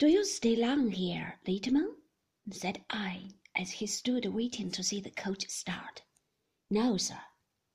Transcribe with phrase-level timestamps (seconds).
[0.00, 1.94] Do you stay long here, Littimer?
[2.50, 6.04] said I, as he stood waiting to see the coach start.
[6.70, 7.20] No, sir,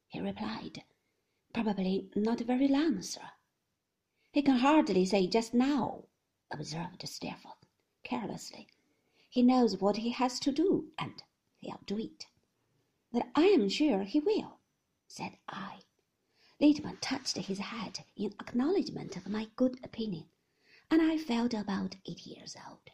[0.07, 0.83] he replied.
[1.53, 3.29] Probably not very long, sir.
[4.31, 6.05] He can hardly say just now,
[6.49, 7.64] observed Steerforth
[8.04, 8.70] carelessly.
[9.30, 11.21] He knows what he has to do, and
[11.60, 12.26] he'll do it.
[13.12, 14.62] "But I am sure he will,
[15.07, 15.84] said I.
[16.60, 20.28] Littimer touched his hat in acknowledgment of my good opinion,
[20.91, 22.89] and I felt about eight years old.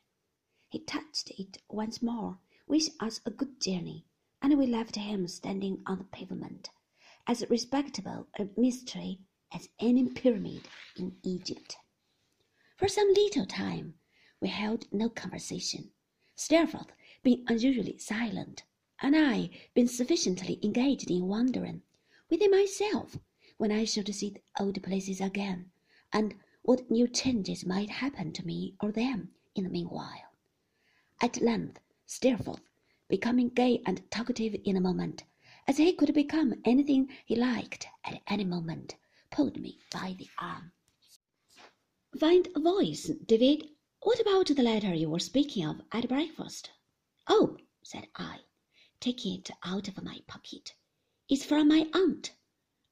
[0.70, 4.06] He touched it once more, wished us a good journey,
[4.42, 6.70] and we left him standing on the pavement,
[7.28, 9.20] as respectable a mystery
[9.54, 11.78] as any pyramid in Egypt.
[12.78, 13.96] For some little time
[14.40, 15.92] we held no conversation,
[16.36, 18.64] Steerforth being unusually silent,
[19.02, 21.84] and I being sufficiently engaged in wondering
[22.30, 23.20] within myself
[23.58, 25.72] when I should see the old places again,
[26.14, 26.34] and
[26.64, 30.36] what new changes might happen to me or them in the meanwhile.
[31.20, 32.62] At length, Steerforth,
[33.08, 35.24] becoming gay and talkative in a moment,
[35.68, 38.96] as he could become anything he liked at any moment,
[39.32, 40.72] pulled me by the arm.
[42.20, 43.70] Find a voice, David.
[44.02, 46.72] What about the letter you were speaking of at breakfast?
[47.28, 48.40] Oh, said I,
[49.00, 50.74] taking it out of my pocket.
[51.30, 52.34] It's from my aunt.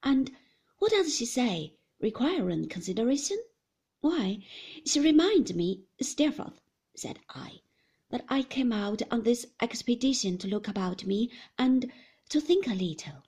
[0.02, 0.30] And
[0.78, 1.74] what does she say?
[2.00, 3.38] Requiring consideration?
[4.02, 4.42] Why,
[4.86, 6.62] she reminds me, Steerforth,
[6.96, 7.60] said I,
[8.08, 11.92] that I came out on this expedition to look about me and
[12.30, 13.24] to think a little,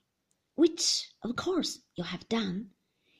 [0.55, 2.71] which, of course, you have done.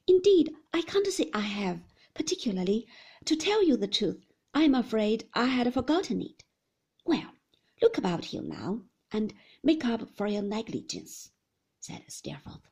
[0.08, 1.82] Indeed, I can't say I have,
[2.16, 2.88] particularly,
[3.26, 6.44] to tell you the truth, I am afraid I had forgotten it.
[7.06, 7.34] Well,
[7.84, 11.30] look about you now, and make up for your negligence,
[11.80, 12.68] said Steerforth.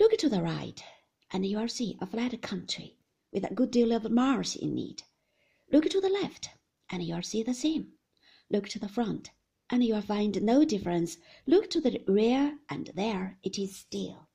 [0.00, 0.82] Look to the right,
[1.30, 2.96] and you'll see a flat country
[3.34, 5.02] with a good deal of Mars in it.
[5.72, 6.50] Look to the left,
[6.88, 7.94] and you'll see the same.
[8.48, 9.32] Look to the front,
[9.68, 11.18] and you'll find no difference.
[11.44, 14.28] Look to the rear, and there it is still.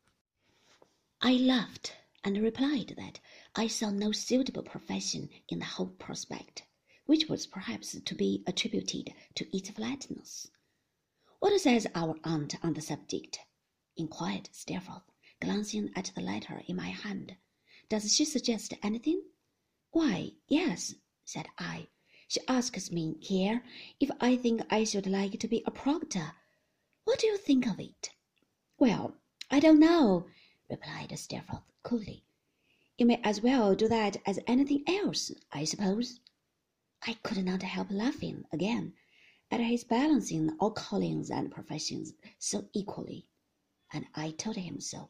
[1.22, 3.22] I laughed and replied that
[3.56, 6.64] I saw no suitable profession in the whole prospect,
[7.06, 10.52] which was perhaps to be attributed to its flatness.
[11.40, 13.40] What says our aunt on the subject?
[13.96, 15.10] inquired Steerforth,
[15.40, 17.38] glancing at the letter in my hand.
[17.90, 19.24] Does she suggest anything?
[19.92, 20.94] Why, yes,
[21.26, 21.88] said I.
[22.28, 23.64] She asks me here
[24.00, 26.34] if I think I should like to be a proctor.
[27.06, 28.12] What do you think of it?
[28.78, 29.16] Well,
[29.50, 30.28] I don't know,
[30.70, 32.24] replied Steerforth coolly.
[33.00, 36.20] You may as well do that as anything else, I suppose.
[37.08, 38.94] I could not help laughing again
[39.50, 43.28] at his balancing all callings and professions so equally,
[43.92, 45.10] and I told him so.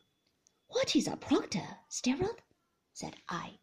[0.68, 2.42] What is a proctor, Steerforth?
[2.94, 3.60] said I.